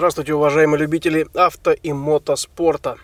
Здравствуйте, 0.00 0.32
уважаемые 0.32 0.80
любители 0.80 1.26
авто 1.34 1.72
и 1.72 1.92
мотоспорта. 1.92 2.96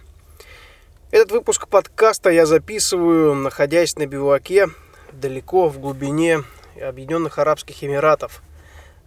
Этот 1.10 1.30
выпуск 1.30 1.68
подкаста 1.68 2.30
я 2.30 2.46
записываю, 2.46 3.34
находясь 3.34 3.96
на 3.96 4.06
биваке 4.06 4.68
далеко 5.12 5.68
в 5.68 5.78
глубине 5.78 6.42
Объединенных 6.80 7.38
Арабских 7.38 7.84
Эмиратов 7.84 8.42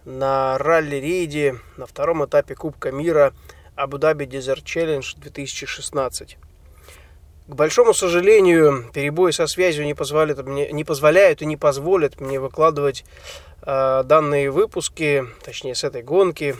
на 0.04 0.56
ралли-рейде 0.58 1.56
на 1.76 1.86
втором 1.86 2.24
этапе 2.24 2.54
Кубка 2.54 2.92
мира 2.92 3.32
Абу-Даби 3.74 4.24
Desert 4.24 4.62
Challenge 4.62 5.04
2016. 5.16 6.38
К 7.48 7.52
большому 7.52 7.92
сожалению, 7.92 8.88
перебои 8.94 9.32
со 9.32 9.48
связью 9.48 9.84
не 9.84 9.94
позволяют, 9.94 10.46
мне, 10.46 10.70
не 10.70 10.84
позволяют 10.84 11.42
и 11.42 11.46
не 11.46 11.56
позволят 11.56 12.20
мне 12.20 12.38
выкладывать 12.38 13.04
э, 13.62 14.04
данные 14.04 14.52
выпуски, 14.52 15.26
точнее 15.42 15.74
с 15.74 15.82
этой 15.82 16.04
гонки, 16.04 16.54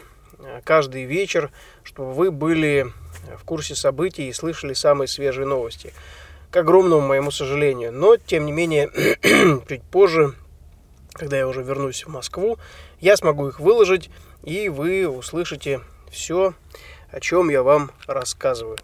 каждый 0.64 1.04
вечер, 1.04 1.50
чтобы 1.82 2.12
вы 2.12 2.30
были 2.30 2.92
в 3.36 3.44
курсе 3.44 3.74
событий 3.74 4.28
и 4.28 4.32
слышали 4.32 4.74
самые 4.74 5.08
свежие 5.08 5.46
новости. 5.46 5.92
К 6.50 6.58
огромному 6.58 7.06
моему 7.06 7.30
сожалению. 7.30 7.92
Но, 7.92 8.16
тем 8.16 8.46
не 8.46 8.52
менее, 8.52 8.90
чуть 9.68 9.82
позже, 9.82 10.34
когда 11.12 11.38
я 11.38 11.46
уже 11.46 11.62
вернусь 11.62 12.04
в 12.04 12.08
Москву, 12.08 12.58
я 13.00 13.16
смогу 13.16 13.48
их 13.48 13.60
выложить, 13.60 14.10
и 14.42 14.68
вы 14.68 15.08
услышите 15.08 15.80
все, 16.10 16.54
о 17.10 17.20
чем 17.20 17.50
я 17.50 17.62
вам 17.62 17.92
рассказываю. 18.06 18.78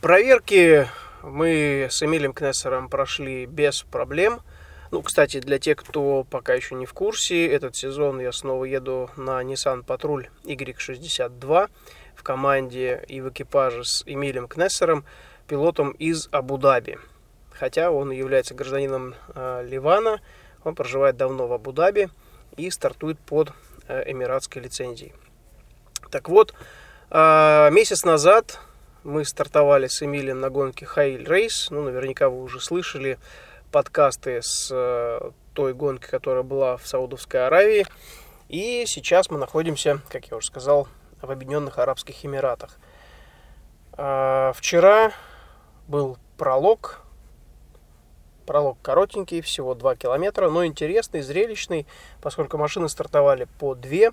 Проверки 0.00 0.86
мы 1.22 1.88
с 1.90 2.02
Эмилем 2.02 2.32
Кнессером 2.32 2.88
прошли 2.88 3.46
без 3.46 3.82
проблем– 3.82 4.40
ну, 4.90 5.02
кстати, 5.02 5.40
для 5.40 5.58
тех, 5.58 5.76
кто 5.76 6.24
пока 6.24 6.54
еще 6.54 6.74
не 6.74 6.86
в 6.86 6.94
курсе, 6.94 7.46
этот 7.46 7.76
сезон 7.76 8.20
я 8.20 8.32
снова 8.32 8.64
еду 8.64 9.10
на 9.16 9.42
Nissan 9.42 9.84
Patrol 9.84 10.28
Y62 10.44 11.68
в 12.14 12.22
команде 12.22 13.04
и 13.06 13.20
в 13.20 13.28
экипаже 13.28 13.84
с 13.84 14.02
Эмилем 14.06 14.48
Кнессером, 14.48 15.04
пилотом 15.46 15.90
из 15.92 16.28
Абу-Даби. 16.32 16.98
Хотя 17.50 17.90
он 17.90 18.10
является 18.12 18.54
гражданином 18.54 19.14
э, 19.34 19.66
Ливана, 19.68 20.20
он 20.64 20.74
проживает 20.74 21.16
давно 21.16 21.46
в 21.46 21.52
Абу-Даби 21.52 22.08
и 22.56 22.70
стартует 22.70 23.18
под 23.18 23.52
э, 23.88 24.10
эмиратской 24.10 24.62
лицензией. 24.62 25.12
Так 26.10 26.28
вот, 26.28 26.54
э, 27.10 27.70
месяц 27.70 28.04
назад 28.04 28.58
мы 29.04 29.24
стартовали 29.24 29.86
с 29.86 30.02
Эмилем 30.02 30.40
на 30.40 30.50
гонке 30.50 30.86
Хаиль 30.86 31.26
Рейс. 31.28 31.68
Ну, 31.70 31.82
наверняка 31.82 32.28
вы 32.28 32.42
уже 32.42 32.60
слышали 32.60 33.18
подкасты 33.70 34.40
с 34.42 34.70
э, 34.72 35.30
той 35.54 35.74
гонки, 35.74 36.06
которая 36.06 36.42
была 36.42 36.76
в 36.76 36.86
Саудовской 36.86 37.46
Аравии. 37.46 37.86
И 38.48 38.84
сейчас 38.86 39.30
мы 39.30 39.38
находимся, 39.38 40.00
как 40.08 40.26
я 40.26 40.36
уже 40.36 40.46
сказал, 40.46 40.88
в 41.20 41.30
Объединенных 41.30 41.78
Арабских 41.78 42.24
Эмиратах. 42.24 42.78
А, 43.92 44.52
вчера 44.54 45.12
был 45.86 46.16
пролог. 46.36 47.00
Пролог 48.46 48.78
коротенький, 48.80 49.42
всего 49.42 49.74
2 49.74 49.96
километра, 49.96 50.48
но 50.48 50.64
интересный, 50.64 51.20
зрелищный, 51.20 51.86
поскольку 52.22 52.56
машины 52.56 52.88
стартовали 52.88 53.48
по 53.58 53.74
2. 53.74 54.12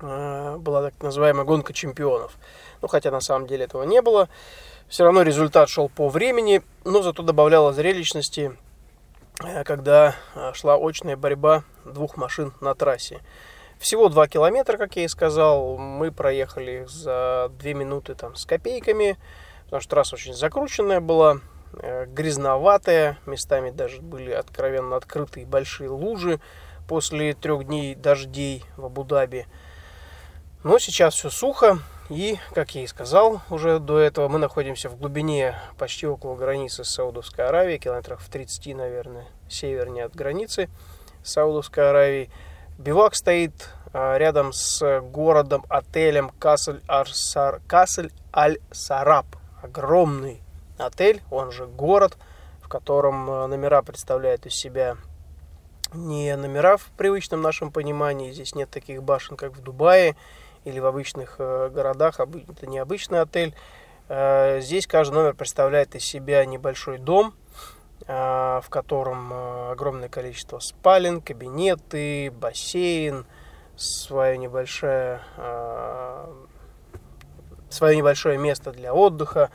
А, 0.00 0.56
была 0.56 0.90
так 0.90 1.02
называемая 1.02 1.44
гонка 1.44 1.72
чемпионов. 1.72 2.36
Ну, 2.82 2.88
хотя 2.88 3.10
на 3.10 3.20
самом 3.20 3.46
деле 3.46 3.66
этого 3.66 3.84
не 3.84 4.02
было. 4.02 4.28
Все 4.90 5.04
равно 5.04 5.22
результат 5.22 5.68
шел 5.68 5.88
по 5.88 6.08
времени, 6.08 6.62
но 6.84 7.00
зато 7.00 7.22
добавляло 7.22 7.72
зрелищности, 7.72 8.58
э, 9.44 9.62
когда 9.62 10.16
э, 10.34 10.50
шла 10.52 10.76
очная 10.76 11.16
борьба 11.16 11.62
двух 11.84 12.16
машин 12.16 12.54
на 12.60 12.74
трассе. 12.74 13.20
Всего 13.78 14.08
2 14.08 14.26
километра, 14.26 14.76
как 14.78 14.96
я 14.96 15.04
и 15.04 15.08
сказал, 15.08 15.78
мы 15.78 16.10
проехали 16.10 16.86
за 16.88 17.52
2 17.60 17.72
минуты 17.72 18.16
там, 18.16 18.34
с 18.34 18.44
копейками, 18.44 19.16
потому 19.66 19.80
что 19.80 19.90
трасса 19.90 20.16
очень 20.16 20.34
закрученная 20.34 21.00
была, 21.00 21.36
э, 21.74 22.06
грязноватая, 22.06 23.16
местами 23.26 23.70
даже 23.70 24.02
были 24.02 24.32
откровенно 24.32 24.96
открытые 24.96 25.46
большие 25.46 25.88
лужи 25.88 26.40
после 26.88 27.34
трех 27.34 27.64
дней 27.64 27.94
дождей 27.94 28.64
в 28.76 28.86
Абу-Даби. 28.86 29.46
Но 30.64 30.80
сейчас 30.80 31.14
все 31.14 31.30
сухо, 31.30 31.78
и, 32.10 32.38
как 32.54 32.74
я 32.74 32.82
и 32.82 32.86
сказал 32.88 33.40
уже 33.50 33.78
до 33.78 34.00
этого, 34.00 34.28
мы 34.28 34.40
находимся 34.40 34.88
в 34.88 34.98
глубине 34.98 35.54
почти 35.78 36.08
около 36.08 36.34
границы 36.34 36.82
с 36.82 36.90
Саудовской 36.90 37.46
Аравией, 37.46 37.78
километрах 37.78 38.20
в 38.20 38.28
30, 38.28 38.74
наверное, 38.74 39.28
севернее 39.48 40.06
от 40.06 40.16
границы 40.16 40.68
Саудовской 41.22 41.88
Аравии. 41.88 42.28
Бивак 42.78 43.14
стоит 43.14 43.70
а, 43.92 44.18
рядом 44.18 44.52
с 44.52 45.00
городом, 45.02 45.64
отелем 45.68 46.32
Касель-Аль-Сараб. 46.40 49.26
Огромный 49.62 50.42
отель, 50.78 51.22
он 51.30 51.52
же 51.52 51.66
город, 51.66 52.16
в 52.60 52.68
котором 52.68 53.30
а, 53.30 53.46
номера 53.46 53.82
представляют 53.82 54.46
из 54.46 54.54
себя 54.54 54.96
не 55.92 56.36
номера 56.36 56.76
в 56.76 56.86
привычном 56.96 57.40
нашем 57.40 57.70
понимании. 57.70 58.32
Здесь 58.32 58.56
нет 58.56 58.68
таких 58.68 59.04
башен, 59.04 59.36
как 59.36 59.56
в 59.56 59.62
Дубае 59.62 60.16
или 60.64 60.78
в 60.78 60.86
обычных 60.86 61.36
э, 61.38 61.70
городах, 61.70 62.20
это 62.20 62.66
необычный 62.66 63.20
отель. 63.20 63.54
Э, 64.08 64.60
здесь 64.60 64.86
каждый 64.86 65.14
номер 65.14 65.34
представляет 65.34 65.94
из 65.94 66.04
себя 66.04 66.44
небольшой 66.44 66.98
дом, 66.98 67.34
э, 68.06 68.12
в 68.62 68.66
котором 68.68 69.32
огромное 69.70 70.08
количество 70.08 70.58
спален, 70.58 71.20
кабинеты, 71.20 72.30
бассейн, 72.30 73.26
свое 73.76 74.36
небольшое, 74.36 75.22
свое 77.70 77.96
небольшое 77.96 78.36
место 78.36 78.72
для 78.72 78.92
отдыха. 78.92 79.50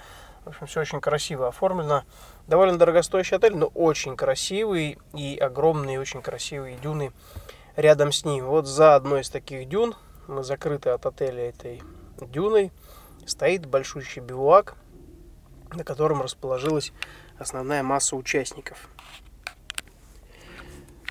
В 0.46 0.50
общем, 0.50 0.66
все 0.66 0.82
очень 0.82 1.02
красиво 1.02 1.48
оформлено. 1.48 2.04
Довольно 2.48 2.78
дорогостоящий 2.78 3.36
отель, 3.36 3.56
но 3.56 3.68
очень 3.68 4.16
красивый 4.16 4.98
и 5.14 5.38
огромные, 5.38 6.00
очень 6.00 6.24
красивые 6.24 6.78
дюны 6.78 7.12
рядом 7.76 8.12
с 8.12 8.26
ним. 8.26 8.46
Вот 8.46 8.66
за 8.68 8.96
одной 8.96 9.22
из 9.22 9.30
таких 9.30 9.68
дюн 9.68 9.96
мы 10.28 10.44
закрыты 10.44 10.90
от 10.90 11.06
отеля 11.06 11.50
этой 11.50 11.82
дюной, 12.20 12.72
стоит 13.26 13.66
большущий 13.66 14.22
бивуак, 14.22 14.76
на 15.74 15.84
котором 15.84 16.22
расположилась 16.22 16.92
основная 17.38 17.84
масса 17.84 18.16
участников. 18.16 18.90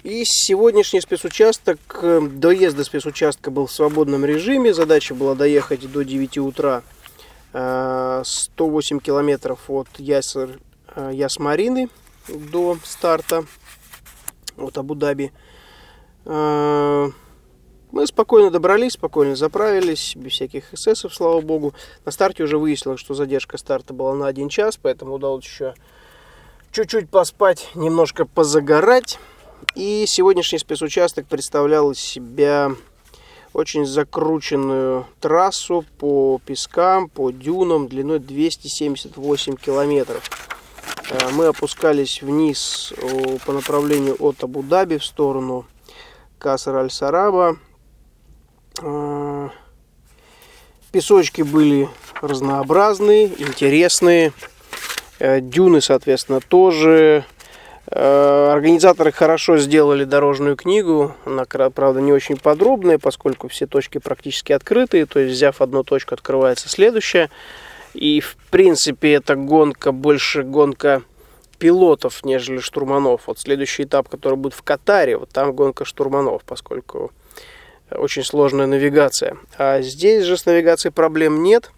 И 0.03 0.25
сегодняшний 0.27 1.01
спецучасток, 1.01 1.79
э, 2.03 2.21
доезд 2.21 2.83
спецучастка 2.85 3.51
был 3.51 3.67
в 3.67 3.73
свободном 3.73 4.27
режиме. 4.27 4.75
Задача 4.75 5.15
была 5.15 5.35
доехать 5.35 5.91
до 5.91 6.05
9 6.05 6.39
утра 6.39 6.83
108 7.53 8.99
э, 8.99 9.01
километров 9.01 9.71
от 9.71 9.89
Ясер, 9.97 10.61
э, 10.95 11.11
Ясмарины 11.15 11.89
до 12.29 12.77
старта 12.85 13.47
от 14.59 14.77
Абу-Даби. 14.77 15.33
Мы 17.95 18.09
спокойно 18.09 18.51
добрались, 18.51 18.95
спокойно 18.95 19.37
заправились, 19.37 20.17
без 20.17 20.33
всяких 20.33 20.75
эсэсов, 20.75 21.15
слава 21.15 21.41
богу. 21.41 21.75
На 22.05 22.11
старте 22.11 22.43
уже 22.43 22.59
выяснилось, 22.59 22.99
что 22.99 23.15
задержка 23.15 23.57
старта 23.57 23.95
была 23.95 24.17
на 24.17 24.27
один 24.27 24.49
час, 24.49 24.77
поэтому 24.77 25.15
удалось 25.15 25.45
еще 25.45 25.75
чуть-чуть 26.73 27.09
поспать, 27.09 27.71
немножко 27.77 28.27
позагорать. 28.27 29.21
И 29.77 30.07
сегодняшний 30.09 30.59
спецучасток 30.59 31.27
представлял 31.27 31.93
из 31.93 32.01
себя 32.01 32.73
очень 33.53 33.87
закрученную 33.87 35.07
трассу 35.21 35.85
по 36.01 36.41
пескам, 36.45 37.09
по 37.09 37.31
дюнам 37.31 37.87
длиной 37.87 38.19
278 38.19 39.55
километров. 39.55 40.29
Э, 41.11 41.31
мы 41.31 41.47
опускались 41.47 42.23
вниз 42.23 42.93
по 43.47 43.53
направлению 43.53 44.17
от 44.19 44.43
Абу-Даби 44.43 44.97
в 44.99 45.05
сторону 45.05 45.65
Касар-Аль-Сараба. 46.41 47.57
А, 48.83 49.51
песочки 50.93 51.43
были 51.43 51.89
разнообразные, 52.21 53.27
интересные. 53.39 54.33
Э, 55.19 55.41
дюны, 55.41 55.81
соответственно, 55.81 56.41
тоже. 56.41 57.25
Э, 57.87 58.51
организаторы 58.53 59.13
хорошо 59.13 59.59
сделали 59.59 60.05
дорожную 60.05 60.57
книгу. 60.57 61.15
Она, 61.25 61.45
правда, 61.45 62.01
не 62.01 62.13
очень 62.13 62.37
подробная, 62.37 62.99
поскольку 62.99 63.49
все 63.49 63.67
точки 63.67 63.99
практически 63.99 64.53
открытые. 64.53 65.07
То 65.07 65.21
есть, 65.21 65.35
взяв 65.35 65.61
одну 65.61 65.85
точку, 65.85 66.15
открывается 66.15 66.69
следующая. 66.69 67.31
И, 67.93 68.21
в 68.21 68.37
принципе, 68.51 69.15
эта 69.15 69.37
гонка 69.37 69.93
больше 69.93 70.43
гонка 70.43 71.03
пилотов, 71.59 72.25
нежели 72.25 72.59
штурманов. 72.59 73.23
Вот 73.27 73.39
следующий 73.39 73.85
этап, 73.85 74.09
который 74.09 74.37
будет 74.37 74.55
в 74.55 74.63
Катаре, 74.63 75.17
вот 75.17 75.29
там 75.31 75.53
гонка 75.53 75.85
штурманов, 75.85 76.43
поскольку 76.45 77.13
очень 77.91 78.25
сложная 78.25 78.67
навигация. 78.67 79.37
А 79.59 79.81
здесь 79.83 80.25
же 80.25 80.37
с 80.37 80.47
навигацией 80.47 80.93
проблем 80.93 81.43
нет. 81.43 81.71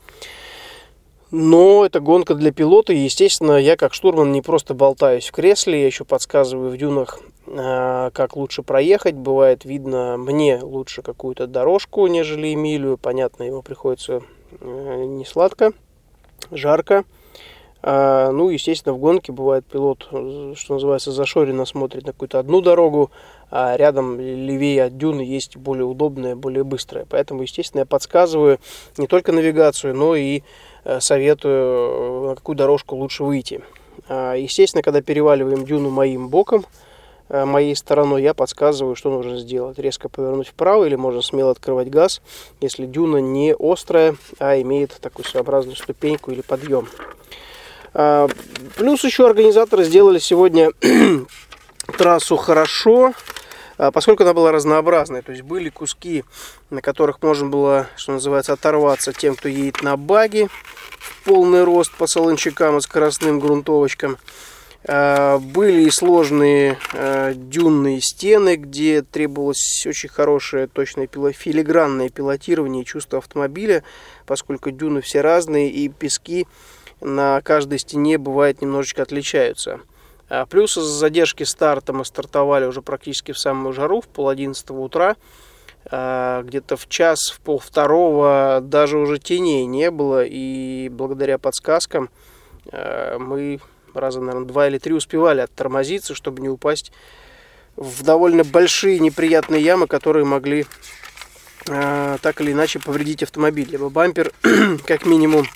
Но 1.30 1.84
это 1.84 1.98
гонка 2.00 2.34
для 2.34 2.52
пилота, 2.52 2.92
и, 2.92 2.98
естественно, 2.98 3.58
я 3.58 3.76
как 3.76 3.94
штурман 3.94 4.30
не 4.30 4.42
просто 4.42 4.74
болтаюсь 4.74 5.28
в 5.28 5.32
кресле, 5.32 5.80
я 5.80 5.86
еще 5.86 6.04
подсказываю 6.04 6.70
в 6.70 6.76
дюнах 6.76 7.18
э, 7.48 8.10
как 8.14 8.36
лучше 8.36 8.62
проехать. 8.62 9.16
Бывает 9.16 9.64
видно 9.64 10.16
мне 10.18 10.60
лучше 10.62 11.02
какую-то 11.02 11.48
дорожку, 11.48 12.06
нежели 12.06 12.54
Эмилию. 12.54 12.96
Понятно, 12.96 13.42
ему 13.42 13.62
приходится 13.62 14.22
э, 14.60 15.04
не 15.04 15.24
сладко, 15.24 15.72
жарко. 16.52 17.04
А, 17.82 18.30
ну, 18.32 18.48
естественно, 18.48 18.94
в 18.94 18.98
гонке 18.98 19.32
бывает 19.32 19.64
пилот, 19.64 20.08
что 20.56 20.74
называется, 20.74 21.12
зашоренно 21.12 21.64
смотрит 21.64 22.04
на 22.04 22.12
какую-то 22.12 22.38
одну 22.38 22.60
дорогу, 22.60 23.10
а 23.50 23.76
рядом 23.76 24.18
левее 24.18 24.84
от 24.84 24.96
дюны 24.96 25.20
есть 25.20 25.56
более 25.56 25.84
удобная, 25.84 26.34
более 26.34 26.64
быстрая. 26.64 27.06
Поэтому, 27.08 27.42
естественно, 27.42 27.80
я 27.80 27.86
подсказываю 27.86 28.58
не 28.96 29.06
только 29.06 29.32
навигацию, 29.32 29.94
но 29.94 30.16
и 30.16 30.42
э, 30.84 31.00
советую, 31.00 32.28
на 32.28 32.34
какую 32.34 32.56
дорожку 32.56 32.96
лучше 32.96 33.22
выйти. 33.22 33.60
А, 34.08 34.34
естественно, 34.34 34.82
когда 34.82 35.00
переваливаем 35.00 35.64
дюну 35.64 35.90
моим 35.90 36.28
боком, 36.28 36.64
э, 37.28 37.44
моей 37.44 37.76
стороной, 37.76 38.22
я 38.22 38.34
подсказываю, 38.34 38.96
что 38.96 39.10
нужно 39.10 39.38
сделать. 39.38 39.78
Резко 39.78 40.08
повернуть 40.08 40.48
вправо 40.48 40.84
или 40.84 40.96
можно 40.96 41.22
смело 41.22 41.52
открывать 41.52 41.88
газ, 41.88 42.22
если 42.60 42.86
дюна 42.86 43.18
не 43.18 43.54
острая, 43.54 44.16
а 44.38 44.60
имеет 44.60 44.98
такую 45.00 45.24
своеобразную 45.24 45.76
ступеньку 45.76 46.32
или 46.32 46.40
подъем. 46.40 46.88
А, 47.98 48.28
плюс 48.76 49.04
еще 49.04 49.26
организаторы 49.26 49.82
сделали 49.84 50.18
сегодня 50.18 50.70
трассу 51.96 52.36
хорошо, 52.36 53.14
а, 53.78 53.90
поскольку 53.90 54.22
она 54.22 54.34
была 54.34 54.52
разнообразной. 54.52 55.22
То 55.22 55.32
есть 55.32 55.42
были 55.42 55.70
куски, 55.70 56.22
на 56.68 56.82
которых 56.82 57.22
можно 57.22 57.48
было, 57.48 57.88
что 57.96 58.12
называется, 58.12 58.52
оторваться 58.52 59.14
тем, 59.14 59.34
кто 59.34 59.48
едет 59.48 59.82
на 59.82 59.96
баге 59.96 60.48
в 60.98 61.24
полный 61.24 61.64
рост 61.64 61.90
по 61.96 62.06
солончакам 62.06 62.76
и 62.76 62.80
скоростным 62.82 63.40
грунтовочкам. 63.40 64.18
А, 64.86 65.38
были 65.38 65.84
и 65.84 65.90
сложные 65.90 66.78
дюнные 67.34 68.02
стены, 68.02 68.56
где 68.56 69.00
требовалось 69.00 69.86
очень 69.86 70.10
хорошее, 70.10 70.66
точное 70.66 71.08
филигранное 71.32 72.10
пилотирование 72.10 72.82
и 72.82 72.86
чувство 72.86 73.20
автомобиля, 73.20 73.84
поскольку 74.26 74.70
дюны 74.70 75.00
все 75.00 75.22
разные 75.22 75.70
и 75.70 75.88
пески 75.88 76.46
на 77.00 77.40
каждой 77.42 77.78
стене 77.78 78.18
бывает 78.18 78.62
немножечко 78.62 79.02
отличаются. 79.02 79.80
А 80.28 80.46
плюс 80.46 80.76
из-за 80.76 80.92
задержки 80.92 81.44
старта 81.44 81.92
мы 81.92 82.04
стартовали 82.04 82.64
уже 82.64 82.82
практически 82.82 83.32
в 83.32 83.38
самую 83.38 83.72
жару, 83.72 84.00
в 84.00 84.08
пол 84.08 84.28
одиннадцатого 84.28 84.80
утра. 84.80 85.16
А, 85.88 86.42
где-то 86.42 86.76
в 86.76 86.88
час, 86.88 87.30
в 87.30 87.40
пол 87.40 87.60
второго 87.60 88.60
даже 88.62 88.98
уже 88.98 89.18
теней 89.18 89.66
не 89.66 89.90
было. 89.90 90.24
И 90.24 90.88
благодаря 90.90 91.38
подсказкам 91.38 92.10
а, 92.72 93.18
мы 93.18 93.60
раза, 93.94 94.20
наверное, 94.20 94.48
два 94.48 94.68
или 94.68 94.78
три 94.78 94.94
успевали 94.94 95.42
оттормозиться, 95.42 96.14
чтобы 96.14 96.42
не 96.42 96.48
упасть 96.48 96.92
в 97.76 98.02
довольно 98.02 98.42
большие 98.42 98.98
неприятные 98.98 99.62
ямы, 99.62 99.86
которые 99.86 100.24
могли 100.24 100.66
так 101.66 102.40
или 102.40 102.52
иначе 102.52 102.78
повредить 102.78 103.24
автомобиль. 103.24 103.68
Либо 103.68 103.90
бампер, 103.90 104.32
как 104.86 105.04
минимум, 105.04 105.46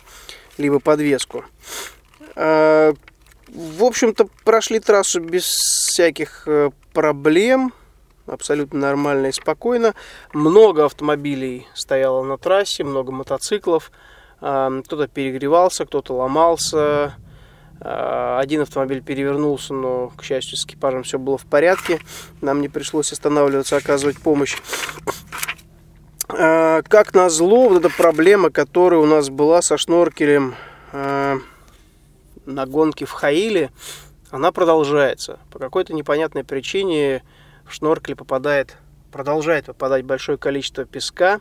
либо 0.60 0.78
подвеску. 0.78 1.44
А, 2.36 2.92
в 3.48 3.82
общем-то, 3.82 4.28
прошли 4.44 4.78
трассу 4.78 5.20
без 5.20 5.44
всяких 5.44 6.44
э, 6.46 6.70
проблем. 6.92 7.72
Абсолютно 8.26 8.78
нормально 8.78 9.26
и 9.26 9.32
спокойно. 9.32 9.94
Много 10.32 10.84
автомобилей 10.84 11.66
стояло 11.74 12.22
на 12.22 12.38
трассе, 12.38 12.84
много 12.84 13.10
мотоциклов. 13.10 13.90
А, 14.40 14.70
кто-то 14.82 15.08
перегревался, 15.08 15.84
кто-то 15.84 16.14
ломался. 16.14 17.14
А, 17.80 18.38
один 18.38 18.60
автомобиль 18.60 19.02
перевернулся, 19.02 19.74
но, 19.74 20.12
к 20.16 20.22
счастью, 20.22 20.56
с 20.56 20.64
экипажем 20.64 21.02
все 21.02 21.18
было 21.18 21.38
в 21.38 21.46
порядке. 21.46 22.00
Нам 22.40 22.60
не 22.60 22.68
пришлось 22.68 23.12
останавливаться, 23.12 23.76
оказывать 23.76 24.18
помощь. 24.18 24.56
А, 26.38 26.82
как 26.82 27.14
назло, 27.14 27.68
вот 27.68 27.84
эта 27.84 27.94
проблема, 27.94 28.50
которая 28.50 29.00
у 29.00 29.06
нас 29.06 29.30
была 29.30 29.62
со 29.62 29.76
шноркелем 29.76 30.54
а, 30.92 31.38
на 32.46 32.66
гонке 32.66 33.04
в 33.04 33.12
Хаиле, 33.12 33.70
она 34.30 34.52
продолжается. 34.52 35.38
По 35.50 35.58
какой-то 35.58 35.92
непонятной 35.92 36.44
причине 36.44 37.22
в 37.64 37.74
шноркель 37.74 38.14
попадает, 38.14 38.76
продолжает 39.12 39.66
попадать 39.66 40.04
большое 40.04 40.38
количество 40.38 40.84
песка. 40.84 41.40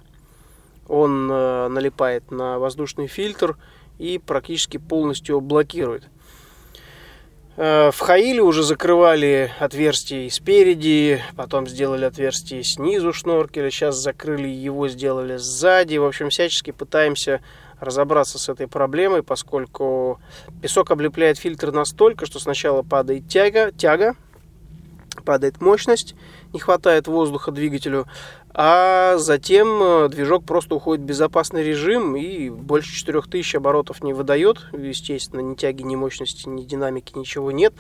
Он 0.88 1.30
э, 1.32 1.68
налипает 1.68 2.32
на 2.32 2.58
воздушный 2.58 3.06
фильтр 3.06 3.58
и 4.00 4.18
практически 4.18 4.78
полностью 4.78 5.34
его 5.34 5.42
блокирует. 5.42 6.06
Э, 7.58 7.92
в 7.92 8.00
Хаиле 8.00 8.42
уже 8.42 8.64
закрывали 8.64 9.52
отверстие 9.60 10.30
спереди, 10.30 11.22
потом 11.36 11.68
сделали 11.68 12.06
отверстие 12.06 12.64
снизу 12.64 13.14
шноркеля, 13.14 13.70
сейчас 13.70 13.96
закрыли 13.96 14.48
его, 14.48 14.88
сделали 14.88 15.38
сзади. 15.38 15.98
В 15.98 16.06
общем, 16.06 16.30
всячески 16.30 16.72
пытаемся 16.72 17.42
разобраться 17.80 18.38
с 18.38 18.50
этой 18.50 18.68
проблемой, 18.68 19.24
поскольку 19.24 20.20
песок 20.62 20.92
облепляет 20.92 21.38
фильтр 21.38 21.72
настолько, 21.72 22.26
что 22.26 22.40
сначала 22.40 22.84
падает 22.84 23.28
тяга, 23.28 23.72
тяга 23.72 24.16
падает 25.26 25.62
мощность, 25.62 26.16
не 26.54 26.60
хватает 26.60 27.08
воздуха 27.08 27.52
двигателю, 27.52 28.08
а 28.52 29.18
затем 29.18 29.82
э, 29.82 30.10
движок 30.10 30.44
просто 30.44 30.76
уходит 30.76 31.04
в 31.04 31.08
безопасный 31.08 31.64
режим 31.64 32.16
и 32.16 32.50
больше 32.50 32.96
4000 32.96 33.58
оборотов 33.58 34.04
не 34.04 34.14
выдает. 34.14 34.58
Естественно, 34.74 35.42
ни 35.42 35.54
тяги, 35.56 35.84
ни 35.84 35.96
мощности, 35.96 36.50
ни 36.50 36.64
динамики, 36.64 37.18
ничего 37.18 37.52
нет. 37.52 37.74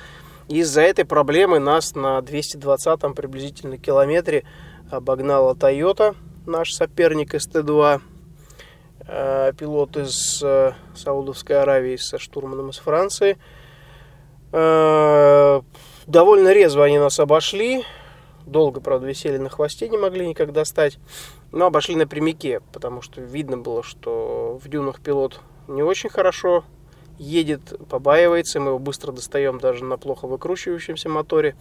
Из-за 0.48 0.82
этой 0.82 1.06
проблемы 1.06 1.60
нас 1.60 1.96
на 1.96 2.22
220 2.22 3.16
приблизительно 3.16 3.78
километре 3.78 4.44
обогнала 4.92 5.54
Toyota, 5.54 6.16
наш 6.46 6.74
соперник 6.74 7.34
ST2, 7.34 8.02
э, 9.08 9.54
пилот 9.58 9.98
из 9.98 10.42
э, 10.44 10.74
Саудовской 10.96 11.62
Аравии 11.62 11.96
со 11.96 12.20
штурманом 12.20 12.70
из 12.70 12.78
Франции. 12.78 13.38
Довольно 16.08 16.52
резво 16.54 16.86
они 16.86 16.98
нас 16.98 17.20
обошли. 17.20 17.86
Долго, 18.50 18.82
правда, 18.82 19.06
висели 19.06 19.38
на 19.38 19.50
хвосте, 19.50 19.88
не 19.90 19.98
могли 19.98 20.28
никак 20.28 20.52
достать. 20.52 20.98
Но 21.52 21.68
обошли 21.68 21.96
на 21.96 22.08
прямике, 22.08 22.62
потому 22.74 23.04
что 23.04 23.22
видно 23.22 23.58
было, 23.58 23.84
что 23.84 24.60
в 24.64 24.68
дюнах 24.68 25.02
пилот 25.02 25.42
не 25.68 25.84
очень 25.84 26.10
хорошо 26.10 26.64
едет, 27.20 27.62
побаивается. 27.90 28.60
Мы 28.60 28.70
его 28.70 28.80
быстро 28.80 29.12
достаем 29.12 29.60
даже 29.60 29.84
на 29.84 29.98
плохо 29.98 30.26
выкручивающемся 30.26 31.10
моторе. 31.10 31.56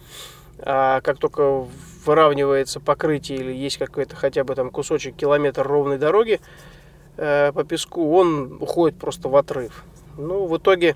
А 0.57 1.01
как 1.01 1.19
только 1.19 1.67
выравнивается 2.05 2.79
покрытие 2.79 3.37
или 3.37 3.53
есть 3.53 3.77
какой-то 3.77 4.15
хотя 4.15 4.43
бы 4.43 4.55
там 4.55 4.71
кусочек 4.71 5.15
километр 5.15 5.65
ровной 5.65 5.99
дороги 5.99 6.41
э, 7.17 7.51
по 7.53 7.63
песку, 7.63 8.13
он 8.15 8.57
уходит 8.59 8.97
просто 8.97 9.29
в 9.29 9.35
отрыв. 9.35 9.85
Ну, 10.17 10.47
в 10.47 10.57
итоге 10.57 10.95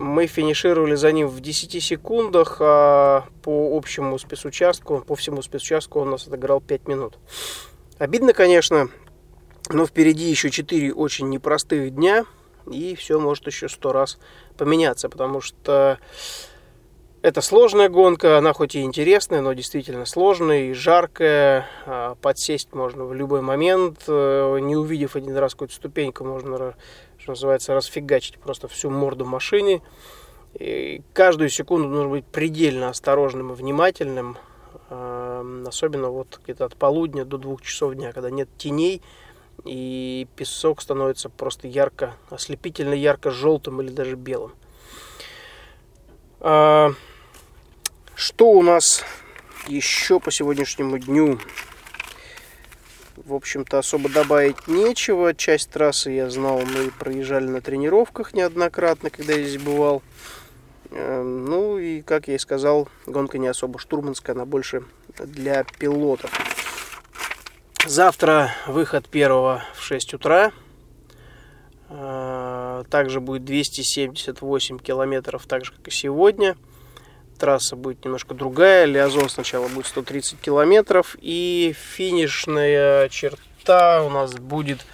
мы 0.00 0.26
финишировали 0.26 0.94
за 0.94 1.12
ним 1.12 1.28
в 1.28 1.40
10 1.40 1.82
секундах, 1.82 2.56
а 2.60 3.26
по 3.42 3.76
общему 3.76 4.18
спецучастку, 4.18 5.04
по 5.06 5.14
всему 5.14 5.42
спецучастку 5.42 6.00
он 6.00 6.10
нас 6.10 6.26
отыграл 6.26 6.60
5 6.60 6.88
минут. 6.88 7.18
Обидно, 7.98 8.32
конечно, 8.32 8.88
но 9.68 9.86
впереди 9.86 10.24
еще 10.24 10.50
4 10.50 10.94
очень 10.94 11.28
непростых 11.28 11.94
дня, 11.94 12.24
и 12.70 12.94
все 12.94 13.20
может 13.20 13.46
еще 13.46 13.68
сто 13.68 13.92
раз 13.92 14.18
поменяться, 14.56 15.10
потому 15.10 15.42
что 15.42 15.98
это 17.22 17.42
сложная 17.42 17.90
гонка, 17.90 18.38
она 18.38 18.54
хоть 18.54 18.74
и 18.76 18.82
интересная, 18.82 19.42
но 19.42 19.52
действительно 19.52 20.06
сложная 20.06 20.70
и 20.70 20.72
жаркая. 20.72 21.66
А, 21.84 22.14
подсесть 22.14 22.72
можно 22.72 23.04
в 23.04 23.12
любой 23.12 23.42
момент, 23.42 24.04
э, 24.08 24.58
не 24.62 24.74
увидев 24.74 25.16
один 25.16 25.36
раз 25.36 25.52
какую-то 25.52 25.74
ступеньку, 25.74 26.24
можно 26.24 26.74
называется, 27.30 27.74
расфигачить 27.74 28.38
просто 28.38 28.68
всю 28.68 28.90
морду 28.90 29.24
машины. 29.24 29.82
И 30.54 31.02
каждую 31.12 31.48
секунду 31.48 31.88
нужно 31.88 32.10
быть 32.10 32.26
предельно 32.26 32.88
осторожным 32.88 33.52
и 33.52 33.54
внимательным, 33.54 34.36
эм, 34.90 35.66
особенно 35.66 36.10
вот 36.10 36.40
где-то 36.42 36.64
от 36.64 36.76
полудня 36.76 37.24
до 37.24 37.38
двух 37.38 37.62
часов 37.62 37.94
дня, 37.94 38.12
когда 38.12 38.30
нет 38.30 38.48
теней, 38.58 39.00
и 39.64 40.26
песок 40.36 40.80
становится 40.82 41.28
просто 41.28 41.68
ярко, 41.68 42.14
ослепительно 42.30 42.94
ярко-желтым 42.94 43.80
или 43.80 43.90
даже 43.90 44.16
белым. 44.16 44.52
А, 46.40 46.92
что 48.14 48.50
у 48.50 48.62
нас 48.62 49.04
еще 49.68 50.20
по 50.20 50.30
сегодняшнему 50.30 50.98
дню? 50.98 51.38
В 53.24 53.34
общем-то, 53.34 53.78
особо 53.78 54.08
добавить 54.08 54.66
нечего. 54.68 55.34
Часть 55.34 55.70
трассы 55.70 56.10
я 56.10 56.30
знал, 56.30 56.60
мы 56.60 56.90
проезжали 56.90 57.46
на 57.46 57.60
тренировках 57.60 58.34
неоднократно, 58.34 59.10
когда 59.10 59.34
я 59.34 59.44
здесь 59.44 59.62
бывал. 59.62 60.02
Эм, 60.90 61.44
ну 61.46 61.78
и, 61.78 62.02
как 62.02 62.28
я 62.28 62.34
и 62.34 62.38
сказал, 62.38 62.88
гонка 63.06 63.38
не 63.38 63.46
особо 63.46 63.78
штурманская, 63.78 64.34
она 64.34 64.44
больше 64.44 64.84
для 65.18 65.64
пилотов. 65.78 66.30
Завтра 67.86 68.50
выход 68.66 69.08
первого 69.08 69.62
в 69.74 69.82
6 69.82 70.14
утра. 70.14 70.52
Э, 71.88 72.84
также 72.90 73.20
будет 73.20 73.44
278 73.44 74.78
километров, 74.78 75.46
так 75.46 75.64
же, 75.64 75.72
как 75.72 75.88
и 75.88 75.90
сегодня. 75.90 76.56
Трасса 77.40 77.74
будет 77.74 78.04
немножко 78.04 78.34
другая. 78.34 78.84
Лиазон 78.84 79.28
сначала 79.28 79.66
будет 79.66 79.86
130 79.86 80.38
километров, 80.38 81.16
и 81.20 81.74
финишная 81.76 83.08
черта 83.08 84.04
у 84.04 84.10
нас 84.10 84.34
будет 84.34 84.86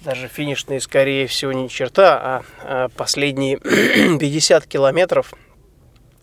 даже 0.00 0.28
финишные, 0.28 0.80
скорее 0.80 1.26
всего, 1.26 1.52
не 1.52 1.68
черта, 1.68 2.18
а, 2.20 2.42
а 2.62 2.88
последние 2.90 3.58
50 4.18 4.66
километров 4.66 5.32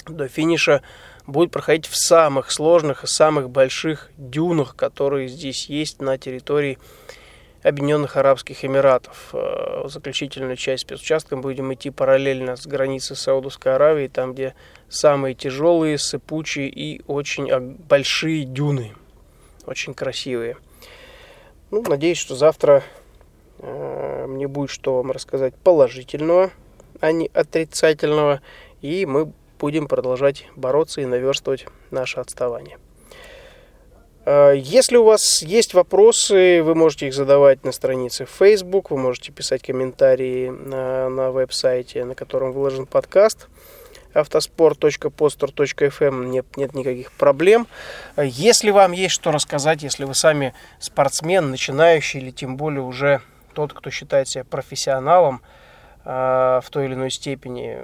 до 0.08 0.28
финиша 0.28 0.82
будет 1.26 1.52
проходить 1.52 1.88
в 1.88 1.96
самых 1.96 2.52
сложных 2.52 3.04
и 3.04 3.08
самых 3.08 3.50
больших 3.50 4.12
дюнах, 4.18 4.76
которые 4.76 5.28
здесь 5.28 5.68
есть 5.70 6.02
на 6.02 6.18
территории 6.18 6.78
Объединенных 7.66 8.16
Арабских 8.16 8.64
Эмиратов. 8.64 9.30
Э, 9.34 9.86
заключительную 9.88 10.56
часть 10.56 10.84
спецучастком 10.84 11.42
будем 11.42 11.74
идти 11.74 11.90
параллельно 11.90 12.56
с 12.56 12.68
границей 12.68 13.16
Саудовской 13.16 13.74
Аравии, 13.74 14.08
там, 14.08 14.34
где 14.34 14.54
самые 14.88 15.34
тяжелые, 15.34 15.98
сыпучие 15.98 16.70
и 16.70 17.02
очень 17.08 17.76
большие 17.78 18.46
дюны. 18.46 18.94
Очень 19.66 19.96
красивые. 19.96 20.58
Ну, 21.72 21.82
надеюсь, 21.82 22.20
что 22.20 22.36
завтра 22.36 22.84
э, 23.58 24.26
мне 24.28 24.48
будет 24.48 24.70
что 24.70 24.98
вам 24.98 25.10
рассказать 25.10 25.56
положительного, 25.56 26.52
а 27.00 27.12
не 27.12 27.32
отрицательного. 27.34 28.42
И 28.82 29.08
мы 29.08 29.34
будем 29.58 29.88
продолжать 29.88 30.46
бороться 30.56 31.02
и 31.02 31.06
наверстывать 31.06 31.66
наше 31.90 32.20
отставание. 32.20 32.78
А, 34.26 34.52
если 34.52 34.98
у 34.98 35.04
вас 35.04 35.44
есть 35.44 35.74
вопросы, 35.74 36.62
вы 36.64 36.76
можете 36.76 37.08
их 37.08 37.14
задавать 37.14 37.64
на 37.64 37.72
странице 37.72 38.26
Facebook, 38.26 38.92
вы 38.92 38.98
можете 38.98 39.32
писать 39.32 39.62
комментарии 39.62 40.50
на, 40.50 41.10
на 41.10 41.32
веб-сайте, 41.32 42.04
на 42.04 42.16
котором 42.16 42.52
выложен 42.52 42.86
подкаст 42.86 43.48
автоспорт.постер.фм 44.16 46.32
нет, 46.32 46.46
нет 46.56 46.74
никаких 46.74 47.12
проблем. 47.12 47.68
Если 48.18 48.72
вам 48.72 48.94
есть 48.94 49.14
что 49.14 49.32
рассказать, 49.32 49.84
если 49.84 50.06
вы 50.06 50.16
сами 50.16 50.54
спортсмен, 50.80 51.52
начинающий 51.52 52.22
или 52.22 52.32
тем 52.32 52.56
более 52.56 52.82
уже 52.82 53.22
тот, 53.54 53.74
кто 53.74 53.90
считает 53.90 54.30
себя 54.30 54.46
профессионалом 54.46 55.42
э, 56.06 56.62
в 56.64 56.70
той 56.70 56.86
или 56.86 56.94
иной 56.94 57.12
степени, 57.12 57.78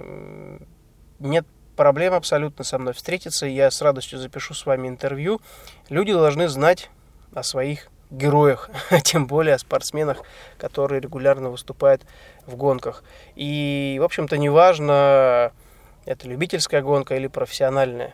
нет 1.20 1.46
проблем 1.76 2.14
абсолютно 2.14 2.64
со 2.64 2.78
мной 2.78 2.94
встретиться. 2.94 3.46
Я 3.46 3.72
с 3.72 3.82
радостью 3.82 4.20
запишу 4.20 4.54
с 4.54 4.66
вами 4.66 4.88
интервью. 4.88 5.42
Люди 5.90 6.14
должны 6.14 6.48
знать 6.48 6.90
о 7.34 7.44
своих 7.44 7.88
героях, 8.12 8.70
тем 9.04 9.26
более 9.26 9.56
о 9.56 9.60
спортсменах, 9.60 10.22
которые 10.58 11.02
регулярно 11.02 11.50
выступают 11.50 12.06
в 12.46 12.56
гонках. 12.56 13.04
И, 13.36 13.98
в 14.00 14.04
общем-то, 14.04 14.38
неважно, 14.38 15.54
это 16.06 16.28
любительская 16.28 16.82
гонка 16.82 17.16
или 17.16 17.28
профессиональная. 17.28 18.14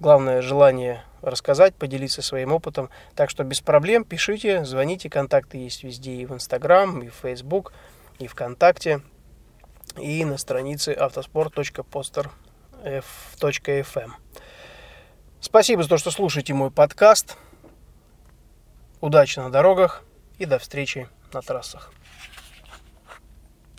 Главное 0.00 0.42
желание 0.42 1.02
рассказать, 1.22 1.74
поделиться 1.74 2.22
своим 2.22 2.52
опытом. 2.52 2.90
Так 3.16 3.30
что 3.30 3.42
без 3.42 3.60
проблем 3.60 4.04
пишите, 4.04 4.64
звоните, 4.64 5.10
контакты 5.10 5.58
есть 5.58 5.82
везде 5.82 6.12
и 6.12 6.26
в 6.26 6.32
Инстаграм, 6.32 7.02
и 7.02 7.08
в 7.08 7.14
Фейсбук, 7.14 7.72
и 8.20 8.28
ВКонтакте, 8.28 9.00
и 9.96 10.24
на 10.24 10.36
странице 10.36 10.90
автоспорт.постер.ру 10.90 12.47
f.fm. 12.84 14.10
Спасибо 15.40 15.82
за 15.82 15.88
то, 15.88 15.98
что 15.98 16.10
слушаете 16.10 16.54
мой 16.54 16.70
подкаст. 16.70 17.36
Удачи 19.00 19.38
на 19.38 19.50
дорогах 19.50 20.02
и 20.38 20.46
до 20.46 20.58
встречи 20.58 21.08
на 21.32 21.42
трассах. 21.42 21.92